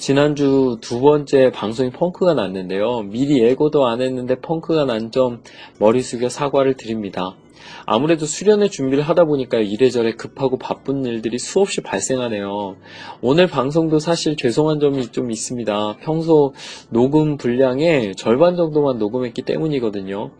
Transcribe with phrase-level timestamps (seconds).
[0.00, 3.02] 지난주 두 번째 방송이 펑크가 났는데요.
[3.02, 5.42] 미리 예고도 안 했는데 펑크가 난 점
[5.78, 7.36] 머리 숙여 사과를 드립니다.
[7.84, 12.76] 아무래도 수련회 준비를 하다 보니까 이래저래 급하고 바쁜 일들이 수없이 발생하네요.
[13.20, 15.96] 오늘 방송도 사실 죄송한 점이 좀 있습니다.
[16.00, 16.54] 평소
[16.88, 20.30] 녹음 분량의 절반 정도만 녹음했기 때문이거든요.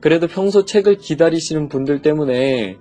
[0.00, 2.78] 그래도 평소 책을 기다리시는 분들 때문에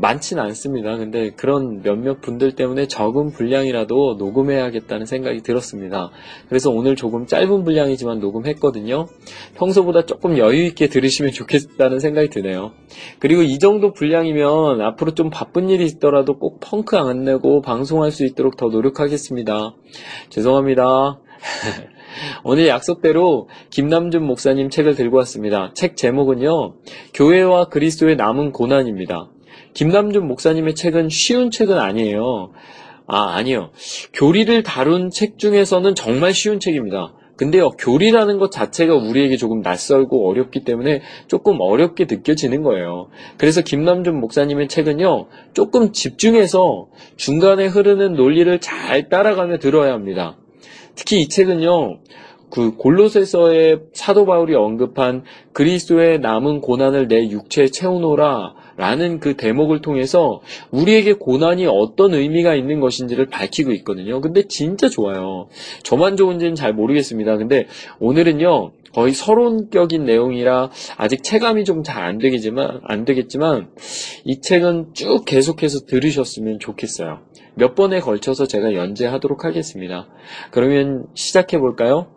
[0.00, 0.96] 많진 않습니다.
[0.96, 6.10] 근데 그런 몇몇 분들 때문에 적은 분량이라도 녹음해야겠다는 생각이 들었습니다.
[6.48, 9.08] 그래서 오늘 조금 짧은 분량이지만 녹음했거든요.
[9.56, 12.72] 평소보다 조금 여유 있게 들으시면 좋겠다는 생각이 드네요.
[13.18, 18.24] 그리고 이 정도 분량이면 앞으로 좀 바쁜 일이 있더라도 꼭 펑크 안 내고 방송할 수
[18.24, 19.74] 있도록 더 노력하겠습니다.
[20.30, 21.20] 죄송합니다.
[22.42, 25.72] 오늘 약속대로 김남준 목사님 책을 들고 왔습니다.
[25.74, 26.74] 책 제목은요,
[27.14, 29.28] 교회와 그리스도의 남은 고난입니다.
[29.78, 32.50] 김남준 목사님의 책은 쉬운 책은 아니에요.
[33.06, 33.70] 아, 아니요.
[34.12, 37.14] 교리를 다룬 책 중에서는 정말 쉬운 책입니다.
[37.36, 43.10] 근데요, 교리라는 것 자체가 우리에게 조금 낯설고 어렵기 때문에 조금 어렵게 느껴지는 거예요.
[43.36, 50.38] 그래서 김남준 목사님의 책은요, 조금 집중해서 중간에 흐르는 논리를 잘 따라가며 들어야 합니다.
[50.96, 52.00] 특히 이 책은요,
[52.50, 60.40] 그 골로새서의 사도 바울이 언급한 그리스도의 남은 고난을 내 육체에 채우노라 라는 그 대목을 통해서
[60.70, 64.20] 우리에게 고난이 어떤 의미가 있는 것인지를 밝히고 있거든요.
[64.20, 65.48] 근데 진짜 좋아요.
[65.82, 67.36] 저만 좋은지는 잘 모르겠습니다.
[67.38, 67.66] 근데
[67.98, 73.68] 오늘은요, 거의 서론격인 내용이라 아직 체감이 좀 잘 안 되겠지만, 안 되겠지만,
[74.24, 77.18] 이 책은 쭉 계속해서 들으셨으면 좋겠어요.
[77.56, 80.06] 몇 번에 걸쳐서 제가 연재하도록 하겠습니다.
[80.52, 82.12] 그러면 시작해 볼까요?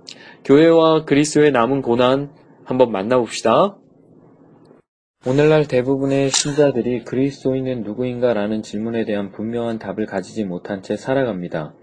[0.45, 2.29] 교회와 그리스도의 남은 고난
[2.63, 3.78] 한번 만나봅시다.
[5.23, 11.75] 오늘날 대부분의 신자들이 그리스도인은 누구인가 라는 질문에 대한 분명한 답을 가지지 못한 채 살아갑니다.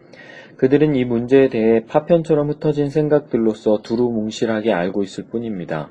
[0.57, 5.89] 그들은 이 문제에 대해 파편처럼 흩어진 생각들로서 두루뭉실하게 알고 있을 뿐입니다.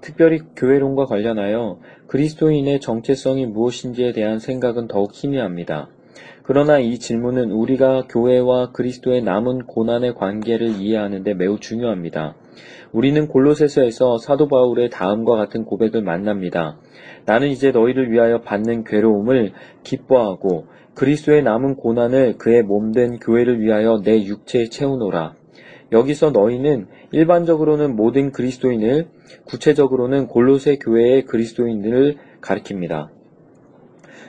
[0.00, 5.90] 특별히 교회론과 관련하여 그리스도인의 정체성이 무엇인지에 대한 생각은 더욱 희미합니다.
[6.48, 12.36] 그러나 이 질문은 우리가 교회와 그리스도의 남은 고난의 관계를 이해하는 데 매우 중요합니다.
[12.90, 16.78] 우리는 골로새서에서 사도 바울의 다음과 같은 고백을 만납니다.
[17.26, 24.24] 나는 이제 너희를 위하여 받는 괴로움을 기뻐하고 그리스도의 남은 고난을 그의 몸된 교회를 위하여 내
[24.24, 25.34] 육체에 채우노라.
[25.92, 29.08] 여기서 너희는 일반적으로는 모든 그리스도인을
[29.44, 33.17] 구체적으로는 골로새 교회의 그리스도인들을 가리킵니다.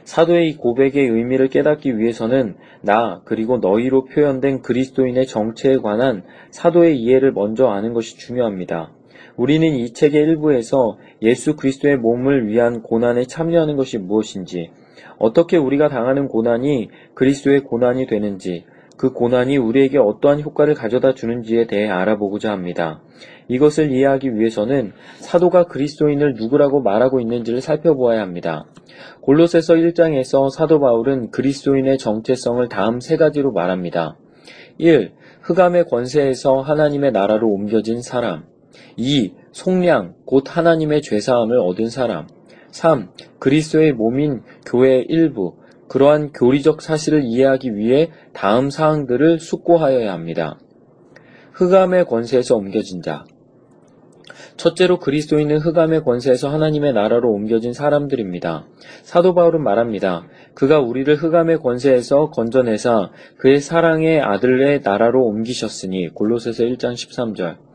[0.09, 7.31] 사도의 이 고백의 의미를 깨닫기 위해서는 나 그리고 너희로 표현된 그리스도인의 정체에 관한 사도의 이해를
[7.31, 8.92] 먼저 아는 것이 중요합니다.
[9.38, 14.72] 우리는 이 책의 일부에서 예수 그리스도의 몸을 위한 고난에 참여하는 것이 무엇인지,
[15.20, 18.66] 어떻게 우리가 당하는 고난이 그리스도의 고난이 되는지,
[19.00, 23.02] 그 고난이 우리에게 어떠한 효과를 가져다 주는지에 대해 알아보고자 합니다.
[23.48, 28.66] 이것을 이해하기 위해서는 사도가 그리스도인을 누구라고 말하고 있는지를 살펴보아야 합니다.
[29.22, 34.18] 골로새서 1장에서 사도 바울은 그리스도인의 정체성을 다음 세 가지로 말합니다.
[34.80, 35.14] 1.
[35.44, 38.48] 흑암의 권세에서 하나님의 나라로 옮겨진 사람.
[38.98, 39.32] 2.
[39.54, 42.28] 속량, 곧 하나님의 죄사함을 얻은 사람.
[42.72, 43.12] 3.
[43.40, 45.56] 그리스도의 몸인 교회의 일부,
[45.90, 50.60] 그러한 교리적 사실을 이해하기 위해 다음 사항들을 숙고하여야 합니다.
[51.54, 53.26] 흑암의 권세에서 옮겨진 자.
[54.56, 58.68] 첫째로 그리스도인은 흑암의 권세에서 하나님의 나라로 옮겨진 사람들입니다.
[59.04, 60.28] 사도 바울은 말합니다.
[60.54, 67.69] 그가 우리를 흑암의 권세에서 건져내사 그의 사랑의 아들의 나라로 옮기셨으니 골로새서 1장 13절.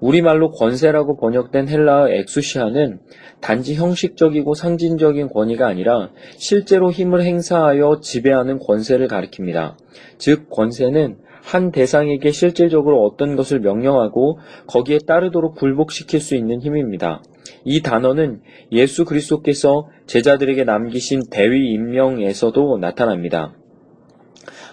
[0.00, 3.00] 우리말로 권세라고 번역된 헬라어 엑수시아는
[3.40, 9.76] 단지 형식적이고 상징적인 권위가 아니라 실제로 힘을 행사하여 지배하는 권세를 가리킵니다.
[10.18, 17.22] 즉, 권세는 한 대상에게 실질적으로 어떤 것을 명령하고 거기에 따르도록 굴복시킬 수 있는 힘입니다.
[17.64, 18.40] 이 단어는
[18.72, 23.54] 예수 그리스도께서 제자들에게 남기신 대위 임명에서도 나타납니다.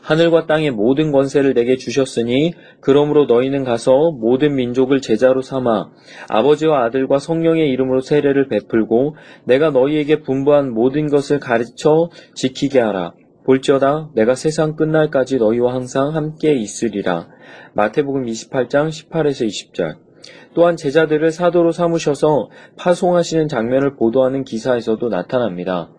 [0.04, 5.92] 하늘과 땅의 모든 권세를 내게 주셨으니 그러므로 너희는 가서 모든 민족을 제자로 삼아
[6.30, 9.16] 아버지와 아들과 성령의 이름으로 세례를 베풀고
[9.46, 13.14] 내가 너희에게 분부한 모든 것을 가르쳐 지키게 하라.
[13.46, 17.28] 볼지어다 내가 세상 끝날까지 너희와 항상 함께 있으리라.
[17.74, 20.03] 마태복음 28장 18에서 20절.
[20.54, 25.90] 또한 제자들을 사도로 삼으셔서 파송하시는 장면을 보도하는 기사에서도 나타납니다.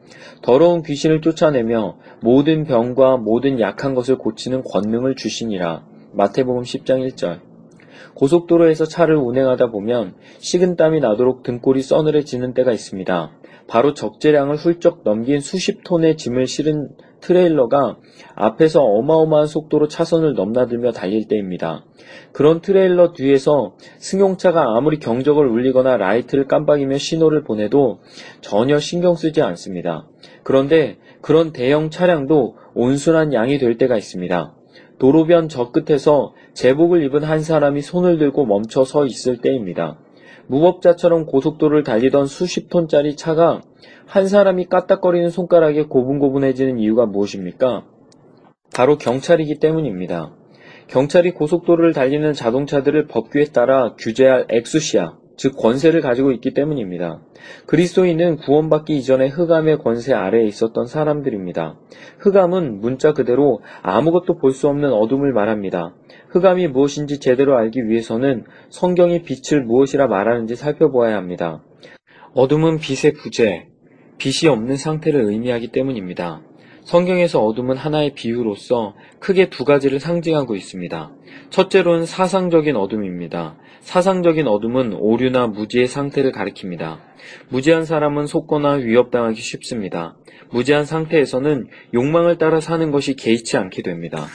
[0.42, 5.84] 더러운 귀신을 쫓아내며 모든 병과 모든 약한 것을 고치는 권능을 주시니라.
[6.12, 7.40] 마태복음 10장 1절.
[8.14, 13.32] 고속도로에서 차를 운행하다 보면 식은땀이 나도록 등골이 서늘해지는 때가 있습니다.
[13.66, 16.90] 바로 적재량을 훌쩍 넘긴 수십 톤의 짐을 실은
[17.24, 17.96] 트레일러가
[18.34, 21.84] 앞에서 어마어마한 속도로 차선을 넘나들며 달릴 때입니다.
[22.32, 28.00] 그런 트레일러 뒤에서 승용차가 아무리 경적을 울리거나 라이트를 깜빡이며 신호를 보내도
[28.42, 30.06] 전혀 신경 쓰지 않습니다.
[30.42, 34.54] 그런데 그런 대형 차량도 온순한 양이 될 때가 있습니다.
[34.98, 39.98] 도로변 저 끝에서 제복을 입은 한 사람이 손을 들고 멈춰 서 있을 때입니다.
[40.48, 43.62] 무법자처럼 고속도로를 달리던 수십 톤짜리 차가
[44.06, 47.84] 한 사람이 까딱거리는 손가락에 고분고분해지는 이유가 무엇입니까?
[48.74, 50.34] 바로 경찰이기 때문입니다.
[50.88, 57.20] 경찰이 고속도로를 달리는 자동차들을 법규에 따라 규제할 엑수시아, 즉 권세를 가지고 있기 때문입니다.
[57.66, 61.76] 그리스도인은 구원받기 이전에 흑암의 권세 아래에 있었던 사람들입니다.
[62.18, 65.94] 흑암은 문자 그대로 아무것도 볼 수 없는 어둠을 말합니다.
[66.28, 71.62] 흑암이 무엇인지 제대로 알기 위해서는 성경이 빛을 무엇이라 말하는지 살펴보아야 합니다.
[72.34, 73.66] 어둠은 빛의 부재,
[74.18, 76.42] 빛이 없는 상태를 의미하기 때문입니다.
[76.82, 81.12] 성경에서 어둠은 하나의 비유로서 크게 두 가지를 상징하고 있습니다.
[81.50, 83.56] 첫째로는 사상적인 어둠입니다.
[83.84, 86.98] 사상적인 어둠은 오류나 무지의 상태를 가리킵니다.
[87.48, 90.16] 무지한 사람은 속거나 위협당하기 쉽습니다.
[90.50, 94.26] 무지한 상태에서는 욕망을 따라 사는 것이 개의치 않게 됩니다.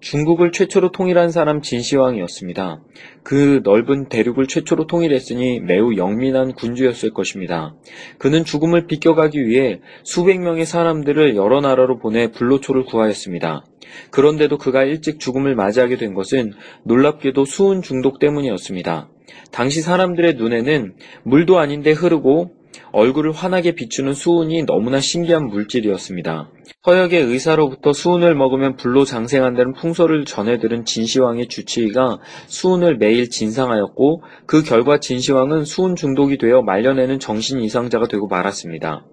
[0.00, 2.80] 중국을 최초로 통일한 사람 진시황이었습니다.
[3.22, 7.74] 그 넓은 대륙을 최초로 통일했으니 매우 영민한 군주였을 것입니다.
[8.18, 13.64] 그는 죽음을 비껴가기 위해 수백 명의 사람들을 여러 나라로 보내 불로초를 구하였습니다.
[14.10, 16.52] 그런데도 그가 일찍 죽음을 맞이하게 된 것은
[16.84, 19.08] 놀랍게도 수은 중독 때문이었습니다.
[19.52, 20.94] 당시 사람들의 눈에는
[21.24, 22.52] 물도 아닌데 흐르고
[22.92, 26.50] 얼굴을 환하게 비추는 수은이 너무나 신기한 물질이었습니다.
[26.82, 34.62] 서역의 의사로부터 수은을 먹으면 불로 장생한다는 풍설을 전해 들은 진시황의 주치의가 수은을 매일 진상하였고 그
[34.62, 39.04] 결과 진시황은 수은 중독이 되어 말년에는 정신 이상자가 되고 말았습니다.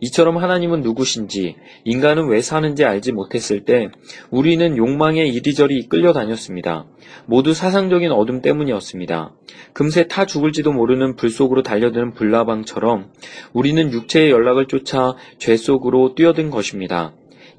[0.00, 3.88] 이처럼 하나님은 누구신지 인간은 왜 사는지 알지 못했을 때
[4.30, 6.86] 우리는 욕망에 이리저리 이끌려 다녔습니다.
[7.26, 9.34] 모두 사상적인 어둠 때문이었습니다.
[9.72, 13.12] 금세 타 죽을지도 모르는 불 속으로 달려드는 불나방처럼
[13.52, 16.99] 우리는 육체의 연락을 쫓아 죄 속으로 뛰어든 것입니다.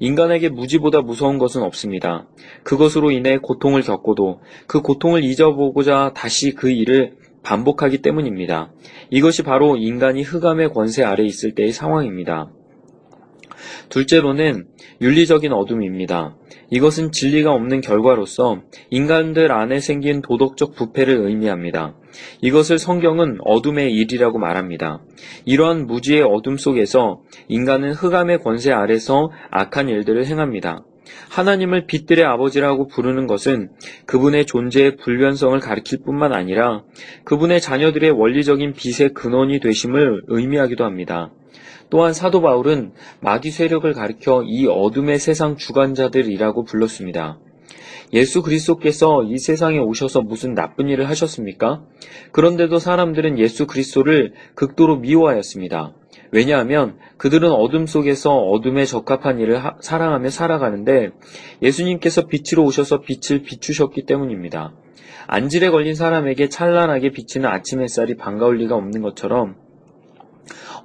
[0.02, 2.26] 인간에게 무지보다 무서운 것은 없습니다.
[2.64, 7.12] 그것으로 인해 고통을 겪고도 그 고통을 잊어보고자 다시 그 일을
[7.44, 8.72] 반복하기 때문입니다.
[9.10, 12.50] 이것이 바로 인간이 흑암의 권세 아래 있을 때의 상황입니다.
[13.88, 14.66] 둘째로는
[15.00, 16.36] 윤리적인 어둠입니다.
[16.70, 21.94] 이것은 진리가 없는 결과로서 인간들 안에 생긴 도덕적 부패를 의미합니다.
[22.40, 25.02] 이것을 성경은 어둠의 일이라고 말합니다.
[25.44, 30.84] 이러한 무지의 어둠 속에서 인간은 흑암의 권세 아래서 악한 일들을 행합니다.
[31.28, 33.70] 하나님을 빛들의 아버지라고 부르는 것은
[34.06, 36.82] 그분의 존재의 불변성을 가리킬 뿐만 아니라
[37.24, 41.32] 그분의 자녀들의 원리적인 빛의 근원이 되심을 의미하기도 합니다.
[41.92, 47.38] 또한 사도 바울은 마귀 세력을 가리켜 이 어둠의 세상 주관자들이라고 불렀습니다.
[48.14, 51.82] 예수 그리스도께서 이 세상에 오셔서 무슨 나쁜 일을 하셨습니까?
[52.32, 55.92] 그런데도 사람들은 예수 그리스도를 극도로 미워하였습니다.
[56.30, 61.10] 왜냐하면 그들은 어둠 속에서 어둠에 적합한 일을 하, 사랑하며 살아가는데
[61.60, 64.72] 예수님께서 빛으로 오셔서 빛을 비추셨기 때문입니다.
[65.26, 69.56] 안질에 걸린 사람에게 찬란하게 비치는 아침 햇살이 반가울 리가 없는 것처럼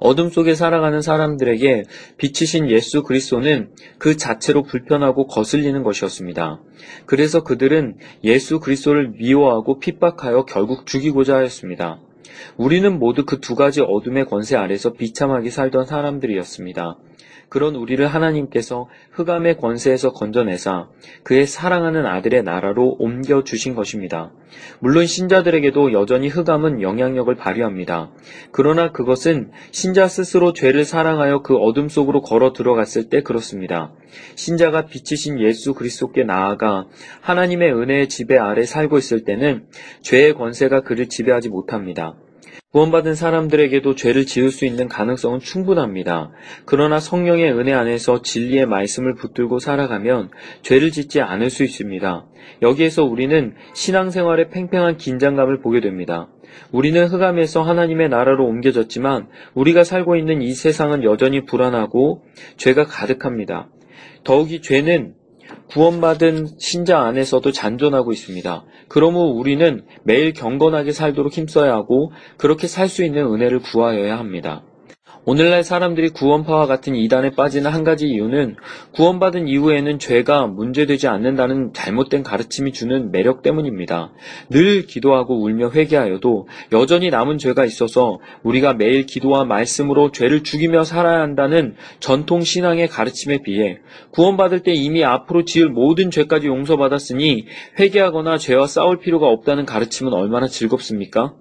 [0.00, 1.84] 어둠 속에 살아가는 사람들에게
[2.18, 6.60] 빛이신 예수 그리스도는 그 자체로 불편하고 거슬리는 것이었습니다.
[7.06, 12.00] 그래서 그들은 예수 그리스도를 미워하고 핍박하여 결국 죽이고자 하였습니다.
[12.56, 16.98] 우리는 모두 그 두 가지 어둠의 권세 아래서 비참하게 살던 사람들이었습니다.
[17.48, 20.88] 그런 우리를 하나님께서 흑암의 권세에서 건져내사
[21.22, 24.32] 그의 사랑하는 아들의 나라로 옮겨 주신 것입니다.
[24.80, 28.10] 물론 신자들에게도 여전히 흑암은 영향력을 발휘합니다.
[28.50, 33.92] 그러나 그것은 신자 스스로 죄를 사랑하여 그 어둠 속으로 걸어 들어갔을 때 그렇습니다.
[34.34, 36.86] 신자가 빛이신 예수 그리스도께 나아가
[37.20, 39.66] 하나님의 은혜의 지배 아래 살고 있을 때는
[40.02, 42.14] 죄의 권세가 그를 지배하지 못합니다.
[42.70, 46.32] 구원받은 사람들에게도 죄를 지을 수 있는 가능성은 충분합니다.
[46.66, 50.28] 그러나 성령의 은혜 안에서 진리의 말씀을 붙들고 살아가면
[50.60, 52.26] 죄를 짓지 않을 수 있습니다.
[52.60, 56.28] 여기에서 우리는 신앙생활의 팽팽한 긴장감을 보게 됩니다.
[56.70, 62.26] 우리는 흑암에서 하나님의 나라로 옮겨졌지만 우리가 살고 있는 이 세상은 여전히 불안하고
[62.58, 63.70] 죄가 가득합니다.
[64.24, 65.14] 더욱이 죄는
[65.70, 68.64] 구원받은 신자 안에서도 잔존하고 있습니다.
[68.88, 74.64] 그러므로 우리는 매일 경건하게 살도록 힘써야 하고 그렇게 살 수 있는 은혜를 구하여야 합니다.
[75.30, 78.56] 오늘날 사람들이 구원파와 같은 이단에 빠지는 한 가지 이유는
[78.92, 84.10] 구원받은 이후에는 죄가 문제되지 않는다는 잘못된 가르침이 주는 매력 때문입니다.
[84.48, 91.20] 늘 기도하고 울며 회개하여도 여전히 남은 죄가 있어서 우리가 매일 기도와 말씀으로 죄를 죽이며 살아야
[91.20, 93.80] 한다는 전통 신앙의 가르침에 비해
[94.12, 97.44] 구원받을 때 이미 앞으로 지을 모든 죄까지 용서받았으니
[97.78, 101.34] 회개하거나 죄와 싸울 필요가 없다는 가르침은 얼마나 즐겁습니까?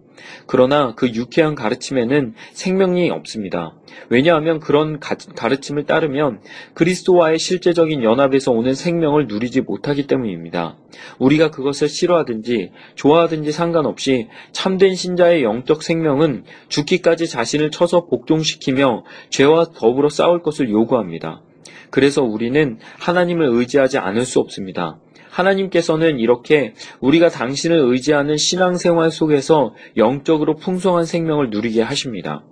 [0.45, 3.73] 그러나 그 유쾌한 가르침에는 생명이 없습니다.
[4.09, 6.41] 왜냐하면 그런 가르침을 따르면
[6.73, 10.77] 그리스도와의 실제적인 연합에서 오는 생명을 누리지 못하기 때문입니다.
[11.19, 20.09] 우리가 그것을 싫어하든지 좋아하든지 상관없이 참된 신자의 영적 생명은 죽기까지 자신을 쳐서 복종시키며 죄와 더불어
[20.09, 21.41] 싸울 것을 요구합니다.
[21.89, 24.99] 그래서 우리는 하나님을 의지하지 않을 수 없습니다.
[25.29, 32.43] 하나님께서는 이렇게 우리가 당신을 의지하는 신앙생활 속에서 영적으로 풍성한 생명을 누리게 하십니다.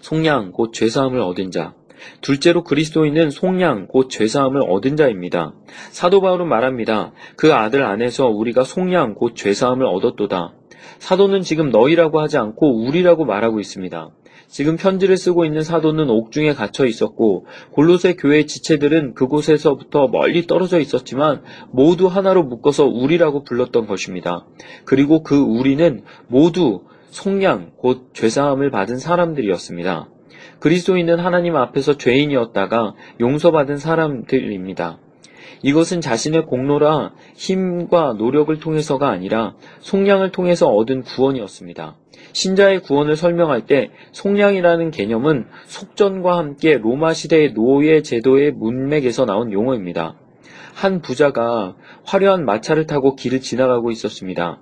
[0.00, 1.74] 속량 곧 죄사함을 얻은 자.
[2.20, 5.54] 둘째로 그리스도인은 속량 곧 죄사함을 얻은 자입니다.
[5.90, 7.12] 사도 바울은 말합니다.
[7.36, 10.52] 그 아들 안에서 우리가 속량 곧 죄사함을 얻었도다.
[10.98, 14.10] 사도는 지금 너희라고 하지 않고 우리라고 말하고 있습니다.
[14.48, 21.42] 지금 편지를 쓰고 있는 사도는 옥중에 갇혀 있었고 골로새 교회 지체들은 그곳에서부터 멀리 떨어져 있었지만
[21.70, 24.46] 모두 하나로 묶어서 우리라고 불렀던 것입니다.
[24.84, 30.08] 그리고 그 우리는 모두 속량 곧 죄사함을 받은 사람들이었습니다.
[30.58, 34.98] 그리스도인은 하나님 앞에서 죄인이었다가 용서받은 사람들입니다.
[35.64, 41.96] 이것은 자신의 공로라 힘과 노력을 통해서가 아니라 속량을 통해서 얻은 구원이었습니다.
[42.34, 50.16] 신자의 구원을 설명할 때 속량이라는 개념은 속전과 함께 로마 시대의 노예 제도의 문맥에서 나온 용어입니다.
[50.74, 54.60] 한 부자가 화려한 마차를 타고 길을 지나가고 있었습니다.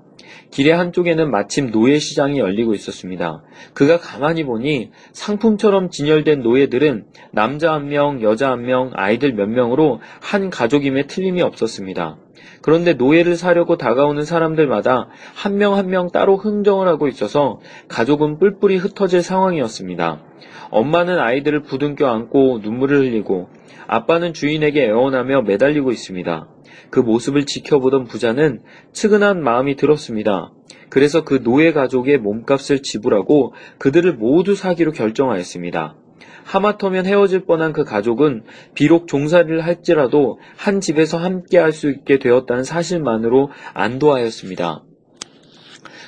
[0.51, 3.43] 길의 한쪽에는 마침 노예 시장이 열리고 있었습니다.
[3.75, 10.01] 그가 가만히 보니 상품처럼 진열된 노예들은 남자 한 명, 여자 한 명, 아이들 몇 명으로
[10.21, 12.17] 한 가족임에 틀림이 없었습니다.
[12.61, 19.23] 그런데 노예를 사려고 다가오는 사람들마다 한명 한 명 따로 흥정을 하고 있어서 가족은 뿔뿔이 흩어질
[19.23, 20.23] 상황이었습니다.
[20.71, 23.49] 엄마는 아이들을 부둥켜 안고 눈물을 흘리고
[23.87, 26.49] 아빠는 주인에게 애원하며 매달리고 있습니다.
[26.91, 30.53] 그 모습을 지켜보던 부자는 측은한 마음이 들었습니다.
[30.89, 35.97] 그래서 그 노예 가족의 몸값을 지불하고 그들을 모두 사기로 결정하였습니다.
[36.45, 38.45] 하마터면 헤어질 뻔한 그 가족은
[38.75, 44.85] 비록 종살이를 할지라도 한 집에서 함께 할 수 있게 되었다는 사실만으로 안도하였습니다.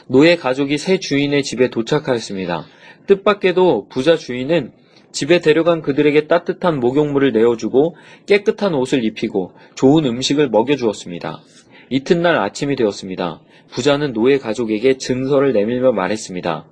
[0.07, 2.67] 노예 가족이 새 주인의 집에 도착하였습니다.
[3.07, 4.73] 뜻밖에도 부자 주인은
[5.12, 11.41] 집에 데려간 그들에게 따뜻한 목욕물을 내어주고 깨끗한 옷을 입히고 좋은 음식을 먹여주었습니다.
[11.88, 13.41] 이튿날 아침이 되었습니다.
[13.71, 16.67] 부자는 노예 가족에게 증서를 내밀며 말했습니다.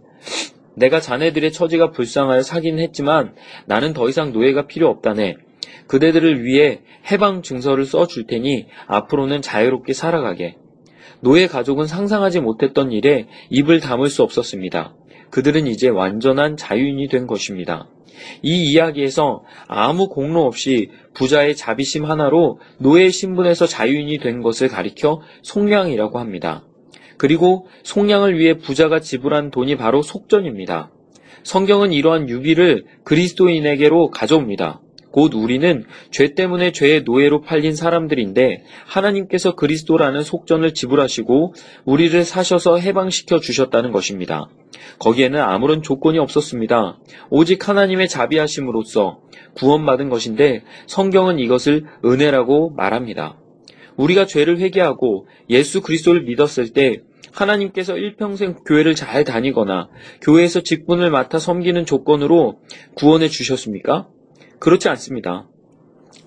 [0.74, 3.34] 내가 자네들의 처지가 불쌍하여 사긴 했지만
[3.66, 5.36] 나는 더 이상 노예가 필요 없다네.
[5.86, 10.56] 그대들을 위해 해방 증서를 써 줄 테니 앞으로는 자유롭게 살아가게.
[11.20, 14.94] 노예 가족은 상상하지 못했던 일에 입을 다물 수 없었습니다.
[15.30, 17.88] 그들은 이제 완전한 자유인이 된 것입니다.
[18.42, 26.18] 이 이야기에서 아무 공로 없이 부자의 자비심 하나로 노예 신분에서 자유인이 된 것을 가리켜 속량이라고
[26.18, 26.64] 합니다.
[27.22, 30.90] 그리고 속량을 위해 부자가 지불한 돈이 바로 속전입니다.
[31.44, 34.80] 성경은 이러한 유비를 그리스도인에게로 가져옵니다.
[35.12, 43.38] 곧 우리는 죄 때문에 죄의 노예로 팔린 사람들인데 하나님께서 그리스도라는 속전을 지불하시고 우리를 사셔서 해방시켜
[43.38, 44.48] 주셨다는 것입니다.
[44.98, 46.98] 거기에는 아무런 조건이 없었습니다.
[47.30, 49.20] 오직 하나님의 자비하심으로써
[49.54, 53.38] 구원받은 것인데 성경은 이것을 은혜라고 말합니다.
[53.96, 57.02] 우리가 죄를 회개하고 예수 그리스도를 믿었을 때
[57.32, 59.88] 하나님께서 일평생 교회를 잘 다니거나
[60.20, 62.60] 교회에서 직분을 맡아 섬기는 조건으로
[62.94, 64.08] 구원해 주셨습니까?
[64.58, 65.48] 그렇지 않습니다.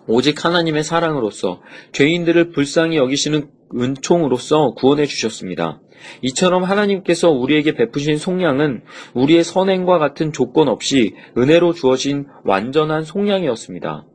[0.08, 5.82] 오직 하나님의 사랑으로서 죄인들을 불쌍히 여기시는 은총으로서 구원해 주셨습니다.
[6.22, 8.84] 이처럼 하나님께서 우리에게 베푸신 속량은
[9.14, 14.06] 우리의 선행과 같은 조건 없이 은혜로 주어진 완전한 속량이었습니다.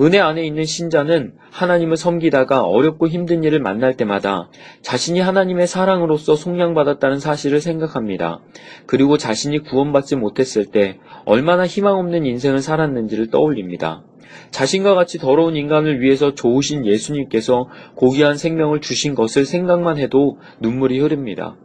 [0.00, 4.48] 은혜 안에 있는 신자는 하나님을 섬기다가 어렵고 힘든 일을 만날 때마다
[4.80, 8.40] 자신이 하나님의 사랑으로서 속량받았다는 사실을 생각합니다.
[8.86, 14.04] 그리고 자신이 구원받지 못했을 때 얼마나 희망 없는 인생을 살았는지를 떠올립니다.
[14.52, 21.56] 자신과 같이 더러운 인간을 위해서 좋으신 예수님께서 고귀한 생명을 주신 것을 생각만 해도 눈물이 흐릅니다.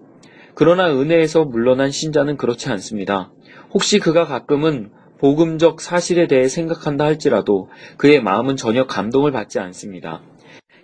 [0.55, 3.31] 그러나 은혜에서 물러난 신자는 그렇지 않습니다.
[3.73, 4.91] 혹시 그가 가끔은
[5.24, 10.22] 복음적 사실에 대해 생각한다 할지라도 그의 마음은 전혀 감동을 받지 않습니다.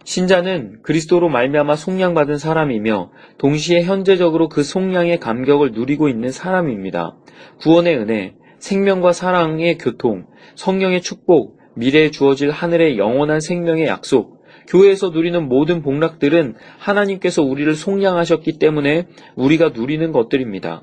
[0.05, 7.17] 신자는 그리스도로 말미암아 속량받은 사람이며 동시에 현재적으로 그 속량의 감격을 누리고 있는 사람입니다.
[7.59, 15.49] 구원의 은혜, 생명과 사랑의 교통, 성령의 축복, 미래에 주어질 하늘의 영원한 생명의 약속, 교회에서 누리는
[15.49, 20.81] 모든 복락들은 하나님께서 우리를 속량하셨기 때문에 우리가 누리는 것들입니다.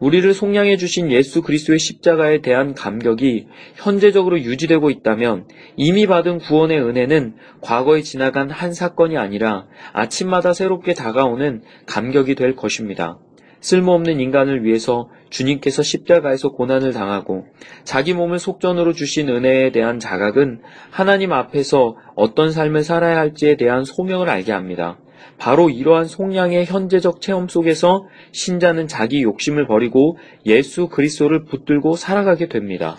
[0.00, 7.34] 우리를 속량해 주신 예수 그리스도의 십자가에 대한 감격이 현재적으로 유지되고 있다면 이미 받은 구원의 은혜는
[7.60, 13.18] 과거에 지나간 한 사건이 아니라 아침마다 새롭게 다가오는 감격이 될 것입니다.
[13.60, 17.44] 쓸모없는 인간을 위해서 주님께서 십자가에서 고난을 당하고
[17.84, 24.30] 자기 몸을 속전으로 주신 은혜에 대한 자각은 하나님 앞에서 어떤 삶을 살아야 할지에 대한 소명을
[24.30, 24.98] 알게 합니다.
[25.38, 32.96] 바로 이러한 속량의 현재적 체험 속에서 신자는 자기 욕심을 버리고 예수 그리스도를 붙들고 살아가게 됩니다.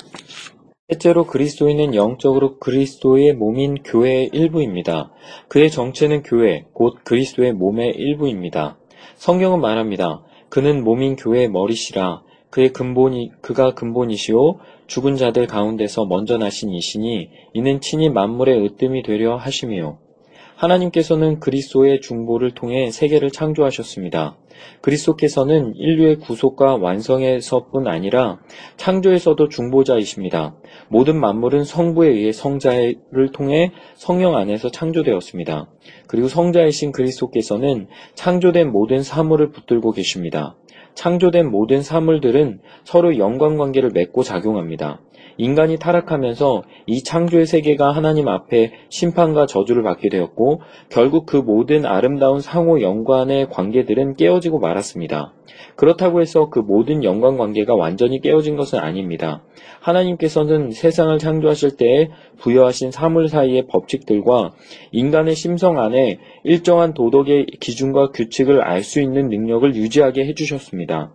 [0.90, 5.12] 실제로 그리스도인은 영적으로 그리스도의 몸인 교회의 일부입니다.
[5.48, 8.78] 그의 정체는 교회, 곧 그리스도의 몸의 일부입니다.
[9.16, 10.22] 성경은 말합니다.
[10.50, 17.80] 그는 몸인 교회의 머리시라 그의 근본이 그가 근본이시오 죽은 자들 가운데서 먼저 나신 이시니 이는
[17.80, 19.98] 친히 만물의 으뜸이 되려 하심이요
[20.62, 24.38] 하나님께서는 그리스도의 중보를 통해 세계를 창조하셨습니다.
[24.82, 28.40] 그리스도께서는 인류의 구속과 완성에서뿐 아니라
[28.78, 30.56] 창조에서도 중보자이십니다.
[30.88, 35.68] 모든 만물은 성부에 의해 성자를 통해 성령 안에서 창조되었습니다.
[36.08, 40.56] 그리고 성자이신 그리스도께서는 창조된 모든 사물을 붙들고 계십니다.
[40.94, 45.00] 창조된 모든 사물들은 서로 연관 관계를 맺고 작용합니다.
[45.38, 52.40] 인간이 타락하면서 이 창조의 세계가 하나님 앞에 심판과 저주를 받게 되었고 결국 그 모든 아름다운
[52.40, 55.34] 상호 연관의 관계들은 깨어지고 말았습니다.
[55.76, 59.44] 그렇다고 해서 그 모든 연관 관계가 완전히 깨어진 것은 아닙니다.
[59.80, 62.10] 하나님께서는 세상을 창조하실 때에
[62.40, 64.52] 부여하신 사물 사이의 법칙들과
[64.92, 71.12] 인간의 심성 안에 일정한 도덕의 기준과 규칙을 알 수 있는 능력을 유지하게 해주셨습니다.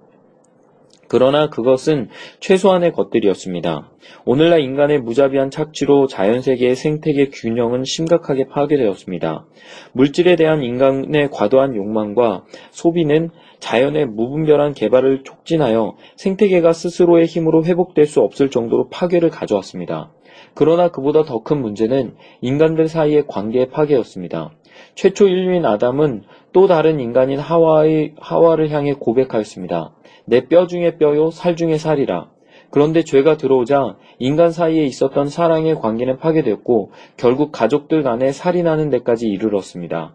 [1.09, 2.09] 그러나 그것은
[2.41, 3.91] 최소한의 것들이었습니다.
[4.25, 9.47] 오늘날 인간의 무자비한 착취로 자연세계의 생태계 균형은 심각하게 파괴되었습니다.
[9.93, 18.21] 물질에 대한 인간의 과도한 욕망과 소비는 자연의 무분별한 개발을 촉진하여 생태계가 스스로의 힘으로 회복될 수
[18.21, 20.13] 없을 정도로 파괴를 가져왔습니다.
[20.55, 24.53] 그러나 그보다 더 큰 문제는 인간들 사이의 관계의 파괴였습니다.
[24.95, 29.95] 최초 인류인 아담은 또 다른 인간인 하와의, 하와를 향해 고백하였습니다.
[30.27, 32.29] 내 뼈 중에 뼈요 살 중에 살이라.
[32.71, 39.29] 그런데 죄가 들어오자 인간 사이에 있었던 사랑의 관계는 파괴되었고 결국 가족들 간에 살이 나는 데까지
[39.29, 40.15] 이르렀습니다.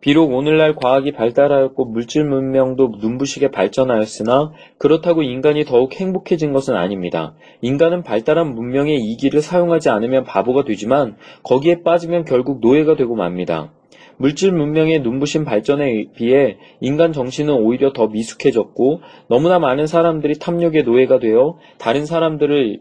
[0.00, 7.34] 비록 오늘날 과학이 발달하였고 물질 문명도 눈부시게 발전하였으나 그렇다고 인간이 더욱 행복해진 것은 아닙니다.
[7.60, 13.72] 인간은 발달한 문명의 이기를 사용하지 않으면 바보가 되지만 거기에 빠지면 결국 노예가 되고 맙니다.
[14.20, 21.20] 물질 문명의 눈부신 발전에 비해 인간 정신은 오히려 더 미숙해졌고 너무나 많은 사람들이 탐욕의 노예가
[21.20, 22.80] 되어 다른 사람들을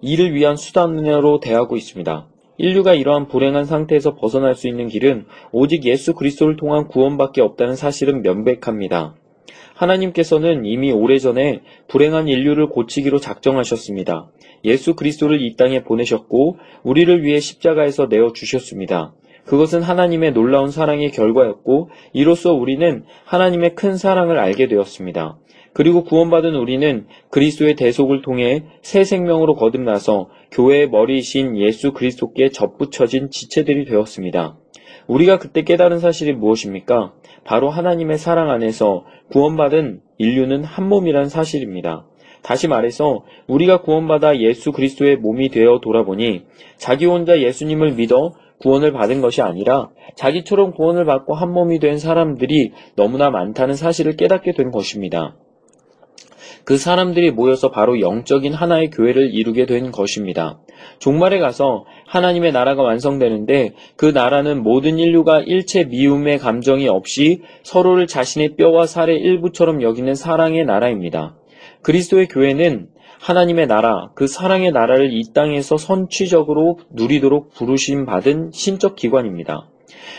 [0.00, 2.28] 이를 위한 수단으로 대하고 있습니다.
[2.58, 8.22] 인류가 이러한 불행한 상태에서 벗어날 수 있는 길은 오직 예수 그리스도를 통한 구원밖에 없다는 사실은
[8.22, 9.16] 명백합니다.
[9.74, 14.30] 하나님께서는 이미 오래전에 불행한 인류를 고치기로 작정하셨습니다.
[14.64, 19.14] 예수 그리스도를 이 땅에 보내셨고 우리를 위해 십자가에서 내어 주셨습니다.
[19.46, 25.38] 그것은 하나님의 놀라운 사랑의 결과였고 이로써 우리는 하나님의 큰 사랑을 알게 되었습니다.
[25.72, 33.84] 그리고 구원받은 우리는 그리스도의 대속을 통해 새 생명으로 거듭나서 교회의 머리이신 예수 그리스도께 접붙여진 지체들이
[33.84, 34.56] 되었습니다.
[35.06, 37.12] 우리가 그때 깨달은 사실이 무엇입니까?
[37.44, 42.06] 바로 하나님의 사랑 안에서 구원받은 인류는 한 몸이란 사실입니다.
[42.42, 46.44] 다시 말해서 우리가 구원받아 예수 그리스도의 몸이 되어 돌아보니
[46.76, 52.72] 자기 혼자 예수님을 믿어 구원을 받은 것이 아니라 자기처럼 구원을 받고 한 몸이 된 사람들이
[52.96, 55.36] 너무나 많다는 사실을 깨닫게 된 것입니다.
[56.64, 60.58] 그 사람들이 모여서 바로 영적인 하나의 교회를 이루게 된 것입니다.
[60.98, 68.56] 종말에 가서 하나님의 나라가 완성되는데 그 나라는 모든 인류가 일체 미움의 감정이 없이 서로를 자신의
[68.56, 71.36] 뼈와 살의 일부처럼 여기는 사랑의 나라입니다.
[71.82, 72.88] 그리스도의 교회는
[73.20, 79.68] 하나님의 나라, 그 사랑의 나라를 이 땅에서 선취적으로 누리도록 부르심 받은 신적 기관입니다.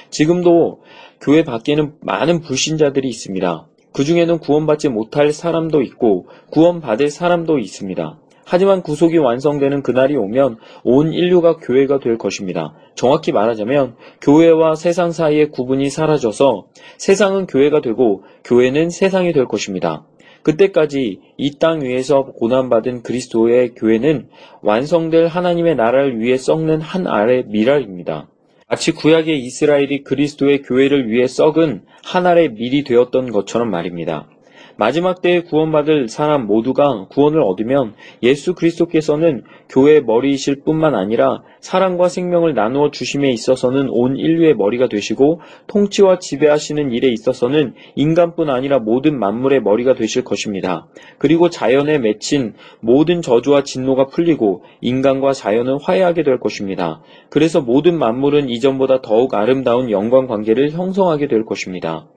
[0.09, 0.81] 지금도
[1.21, 3.67] 교회 밖에는 많은 불신자들이 있습니다.
[3.93, 8.19] 그 중에는 구원받지 못할 사람도 있고 구원받을 사람도 있습니다.
[8.49, 12.73] 하지만 구속이 완성되는 그날이 오면 온 인류가 교회가 될 것입니다.
[12.95, 20.05] 정확히 말하자면 교회와 세상 사이의 구분이 사라져서 세상은 교회가 되고 교회는 세상이 될 것입니다.
[20.43, 24.29] 그때까지 이 땅 위에서 고난받은 그리스도의 교회는
[24.61, 28.29] 완성될 하나님의 나라를 위해 썩는 한 알의 미랄입니다.
[28.69, 34.27] 마치 구약의 이스라엘이 그리스도의 교회를 위해 썩은 한 알의 밀이 되었던 것처럼 말입니다.
[34.77, 42.53] 마지막 때에 구원받을 사람 모두가 구원을 얻으면 예수 그리스도께서는 교회의 머리이실 뿐만 아니라 사랑과 생명을
[42.53, 49.61] 나누어 주심에 있어서는 온 인류의 머리가 되시고 통치와 지배하시는 일에 있어서는 인간뿐 아니라 모든 만물의
[49.61, 50.87] 머리가 되실 것입니다.
[51.17, 57.01] 그리고 자연에 맺힌 모든 저주와 진노가 풀리고 인간과 자연은 화해하게 될 것입니다.
[57.29, 62.07] 그래서 모든 만물은 이전보다 더욱 아름다운 영광 관계를 형성하게 될 것입니다.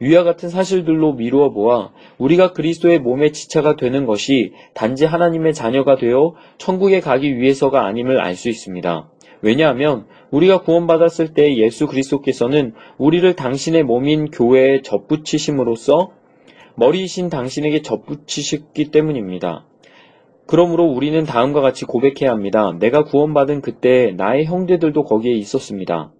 [0.00, 6.34] 위와 같은 사실들로 미루어 보아 우리가 그리스도의 몸의 지체가 되는 것이 단지 하나님의 자녀가 되어
[6.58, 9.10] 천국에 가기 위해서가 아님을 알 수 있습니다.
[9.42, 16.12] 왜냐하면 우리가 구원받았을 때 예수 그리스도께서는 우리를 당신의 몸인 교회에 접붙이심으로써
[16.76, 19.66] 머리이신 당신에게 접붙이셨기 때문입니다.
[20.46, 22.72] 그러므로 우리는 다음과 같이 고백해야 합니다.
[22.78, 26.12] 내가 구원받은 그때 나의 형제들도 거기에 있었습니다.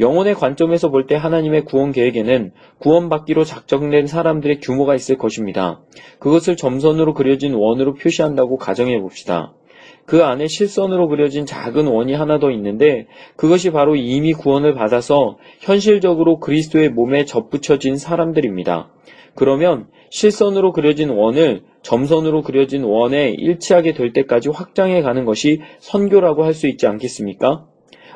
[0.00, 5.80] 영혼의 관점에서 볼 때 하나님의 구원 계획에는 구원받기로 작정된 사람들의 규모가 있을 것입니다.
[6.18, 9.54] 그것을 점선으로 그려진 원으로 표시한다고 가정해 봅시다.
[10.04, 13.06] 그 안에 실선으로 그려진 작은 원이 하나 더 있는데
[13.36, 18.90] 그것이 바로 이미 구원을 받아서 현실적으로 그리스도의 몸에 접붙여진 사람들입니다.
[19.34, 26.54] 그러면 실선으로 그려진 원을 점선으로 그려진 원에 일치하게 될 때까지 확장해 가는 것이 선교라고 할
[26.54, 27.66] 수 있지 않겠습니까?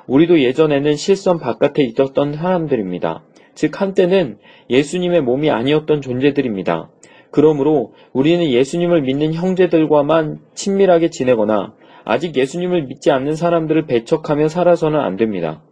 [0.06, 3.22] 우리도 예전에는 실선 바깥에 있었던 사람들입니다.
[3.54, 4.38] 즉 한때는
[4.70, 6.90] 예수님의 몸이 아니었던 존재들입니다.
[7.30, 15.16] 그러므로 우리는 예수님을 믿는 형제들과만 친밀하게 지내거나 아직 예수님을 믿지 않는 사람들을 배척하며 살아서는 안
[15.16, 15.62] 됩니다.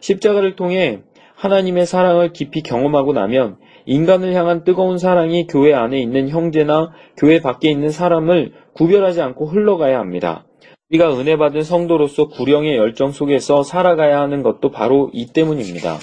[0.00, 1.00] 십자가를 통해
[1.34, 7.70] 하나님의 사랑을 깊이 경험하고 나면 인간을 향한 뜨거운 사랑이 교회 안에 있는 형제나 교회 밖에
[7.70, 10.44] 있는 사람을 구별하지 않고 흘러가야 합니다.
[10.92, 15.96] 우리가 은혜 받은 성도로서 구령의 열정 속에서 살아가야 하는 것도 바로 이 때문입니다.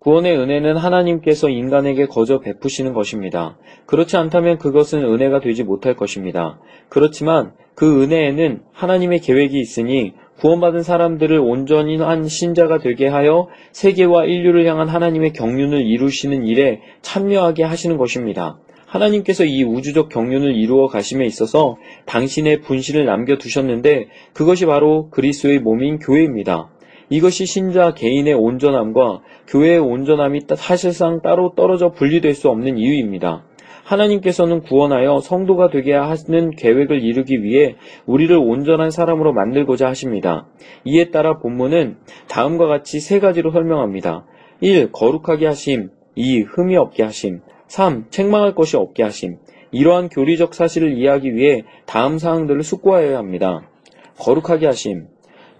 [0.00, 3.56] 구원의 은혜는 하나님께서 인간에게 거저 베푸시는 것입니다.
[3.86, 6.58] 그렇지 않다면 그것은 은혜가 되지 못할 것입니다.
[6.88, 14.66] 그렇지만 그 은혜에는 하나님의 계획이 있으니 구원받은 사람들을 온전히 한 신자가 되게 하여 세계와 인류를
[14.66, 18.58] 향한 하나님의 경륜을 이루시는 일에 참여하게 하시는 것입니다.
[18.94, 21.76] 하나님께서 이 우주적 경륜을 이루어 가심에 있어서
[22.06, 26.70] 당신의 분신을 남겨 두셨는데 그것이 바로 그리스도의 몸인 교회입니다.
[27.10, 33.44] 이것이 신자 개인의 온전함과 교회의 온전함이 사실상 따로 떨어져 분리될 수 없는 이유입니다.
[33.82, 37.74] 하나님께서는 구원하여 성도가 되게 하는 계획을 이루기 위해
[38.06, 40.46] 우리를 온전한 사람으로 만들고자 하십니다.
[40.84, 41.96] 이에 따라 본문은
[42.28, 44.24] 다음과 같이 세 가지로 설명합니다.
[44.60, 44.92] 1.
[44.92, 46.42] 거룩하게 하심 2.
[46.42, 47.40] 흠이 없게 하심
[47.74, 48.04] 3.
[48.10, 49.38] 책망할 것이 없게 하심.
[49.72, 53.68] 이러한 교리적 사실을 이해하기 위해 다음 사항들을 숙고하여야 합니다.
[54.16, 55.08] 거룩하게 하심.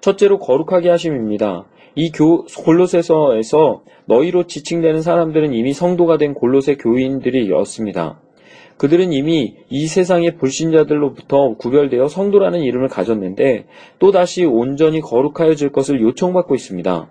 [0.00, 1.66] 첫째로 거룩하게 하심입니다.
[1.96, 8.20] 이 교, 골로새서에서 너희로 지칭되는 사람들은 이미 성도가 된 골로새 교인들이었습니다.
[8.76, 13.66] 그들은 이미 이 세상의 불신자들로부터 구별되어 성도라는 이름을 가졌는데
[13.98, 17.08] 또다시 온전히 거룩하여질 것을 요청받고 있습니다.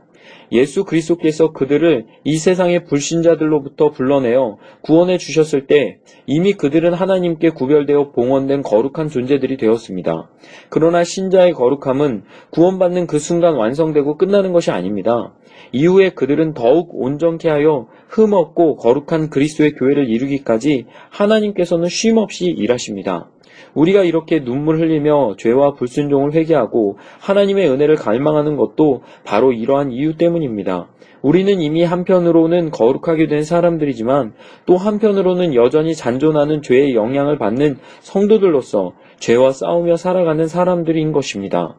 [0.52, 8.62] 예수 그리스도께서 그들을 이 세상의 불신자들로부터 불러내어 구원해 주셨을 때 이미 그들은 하나님께 구별되어 봉헌된
[8.62, 10.30] 거룩한 존재들이 되었습니다.
[10.70, 15.34] 그러나 신자의 거룩함은 구원받는 그 순간 완성되고 끝나는 것이 아닙니다.
[15.72, 23.30] 이후에 그들은 더욱 온전케 하여 흠없고 거룩한 그리스도의 교회를 이루기까지 하나님께서는 쉼없이 일하십니다.
[23.74, 30.88] 우리가 이렇게 눈물 흘리며 죄와 불순종을 회개하고 하나님의 은혜를 갈망하는 것도 바로 이러한 이유 때문입니다.
[31.22, 34.34] 우리는 이미 한편으로는 거룩하게 된 사람들이지만
[34.66, 41.78] 또 한편으로는 여전히 잔존하는 죄의 영향을 받는 성도들로서 죄와 싸우며 살아가는 사람들인 것입니다.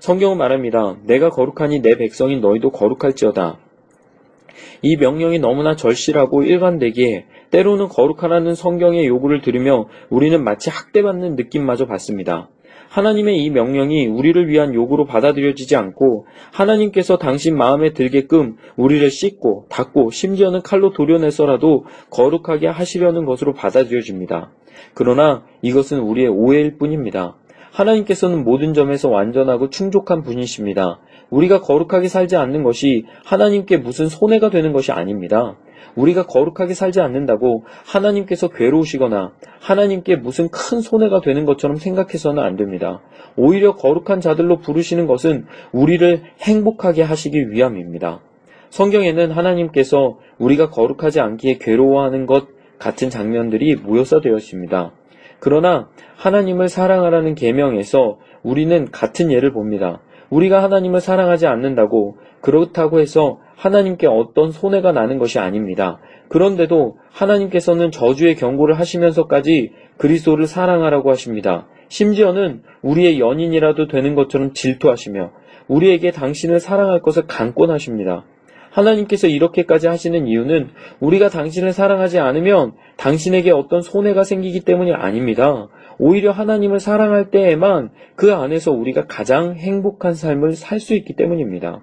[0.00, 0.96] 성경은 말합니다.
[1.04, 3.58] 내가 거룩하니 내 백성인 너희도 거룩할지어다.
[4.82, 7.24] 이 명령이 너무나 절실하고 일관되기에
[7.56, 12.50] 때로는 거룩하라는 성경의 요구를 들으며 우리는 마치 학대받는 느낌마저 받습니다.
[12.90, 20.10] 하나님의 이 명령이 우리를 위한 요구로 받아들여지지 않고 하나님께서 당신 마음에 들게끔 우리를 씻고 닦고
[20.10, 24.52] 심지어는 칼로 도려내서라도 거룩하게 하시려는 것으로 받아들여집니다.
[24.92, 27.38] 그러나 이것은 우리의 오해일 뿐입니다.
[27.72, 31.00] 하나님께서는 모든 점에서 완전하고 충족한 분이십니다.
[31.30, 35.56] 우리가 거룩하게 살지 않는 것이 하나님께 무슨 손해가 되는 것이 아닙니다.
[35.96, 43.00] 우리가 거룩하게 살지 않는다고 하나님께서 괴로우시거나 하나님께 무슨 큰 손해가 되는 것처럼 생각해서는 안 됩니다.
[43.36, 48.20] 오히려 거룩한 자들로 부르시는 것은 우리를 행복하게 하시기 위함입니다.
[48.70, 52.46] 성경에는 하나님께서 우리가 거룩하지 않기에 괴로워하는 것
[52.78, 54.92] 같은 장면들이 모여서 되었습니다.
[55.38, 60.00] 그러나 하나님을 사랑하라는 계명에서 우리는 같은 예를 봅니다.
[60.30, 65.98] 우리가 하나님을 사랑하지 않는다고 그렇다고 해서 하나님께 어떤 손해가 나는 것이 아닙니다.
[66.28, 71.66] 그런데도 하나님께서는 저주의 경고를 하시면서까지 그리스도를 사랑하라고 하십니다.
[71.88, 75.30] 심지어는 우리의 연인이라도 되는 것처럼 질투하시며
[75.68, 78.24] 우리에게 당신을 사랑할 것을 강권하십니다.
[78.70, 80.68] 하나님께서 이렇게까지 하시는 이유는
[81.00, 85.68] 우리가 당신을 사랑하지 않으면 당신에게 어떤 손해가 생기기 때문이 아닙니다.
[85.98, 91.80] 오히려 하나님을 사랑할 때에만 그 안에서 우리가 가장 행복한 삶을 살 수 있기 때문입니다.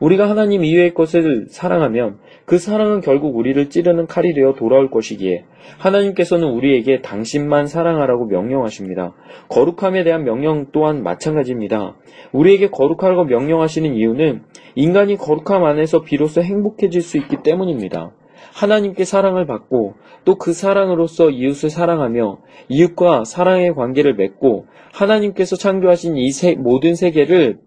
[0.00, 5.44] 우리가 하나님 이외의 것을 사랑하면 그 사랑은 결국 우리를 찌르는 칼이 되어 돌아올 것이기에
[5.78, 9.14] 하나님께서는 우리에게 당신만 사랑하라고 명령하십니다.
[9.48, 11.96] 거룩함에 대한 명령 또한 마찬가지입니다.
[12.32, 14.42] 우리에게 거룩하라고 명령하시는 이유는
[14.74, 18.12] 인간이 거룩함 안에서 비로소 행복해질 수 있기 때문입니다.
[18.54, 22.38] 하나님께 사랑을 받고 또 그 사랑으로서 이웃을 사랑하며
[22.68, 27.58] 이웃과 사랑의 관계를 맺고 하나님께서 창조하신 이 세, 모든 세계를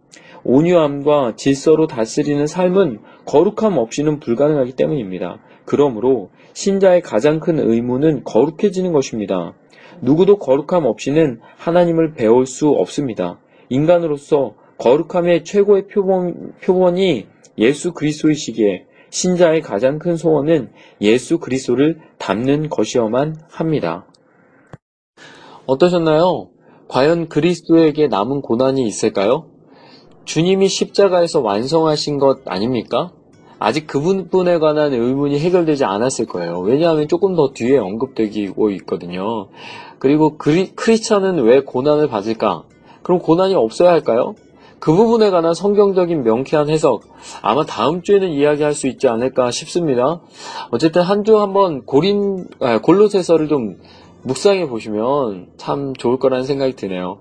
[0.43, 5.39] 온유함과 질서로 다스리는 삶은 거룩함 없이는 불가능하기 때문입니다.
[5.65, 9.53] 그러므로 신자의 가장 큰 의무는 거룩해지는 것입니다.
[10.01, 13.39] 누구도 거룩함 없이는 하나님을 배울 수 없습니다.
[13.69, 17.27] 인간으로서 거룩함의 최고의 표본, 표본이
[17.59, 24.07] 예수 그리스도이시기에 신자의 가장 큰 소원은 예수 그리스도를 닮는 것이어만 합니다.
[25.67, 26.49] 어떠셨나요?
[26.87, 29.50] 과연 그리스도에게 남은 고난이 있을까요?
[30.25, 33.11] 주님이 십자가에서 완성하신 것 아닙니까?
[33.59, 36.59] 아직 그분에 관한 의문이 해결되지 않았을 거예요.
[36.61, 39.49] 왜냐하면 조금 더 뒤에 언급되고 있거든요.
[39.99, 42.63] 그리고 크리, 크리스천은 왜 고난을 받을까?
[43.03, 44.33] 그럼 고난이 없어야 할까요?
[44.79, 47.03] 그 부분에 관한 성경적인 명쾌한 해석
[47.43, 50.21] 아마 다음 주에는 이야기할 수 있지 않을까 싶습니다.
[50.71, 53.77] 어쨌든 한 주 한번 고린 아, 골로새서를 좀
[54.23, 57.19] 묵상해 보시면 참 좋을 거라는 생각이 드네요.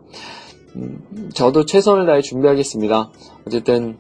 [0.77, 3.11] 음, 저도 최선을 다해 준비하겠습니다.
[3.47, 3.99] 어쨌든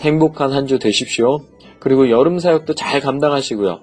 [0.00, 1.40] 행복한 한 주 되십시오.
[1.78, 3.80] 그리고 여름 사역도 잘 감당하시고요.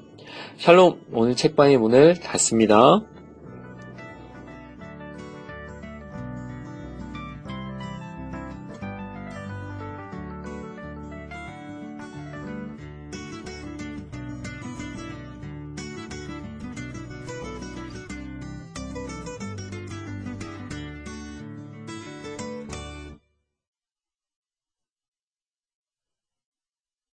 [0.58, 3.02] 샬롬 오늘 책방의 문을 닫습니다.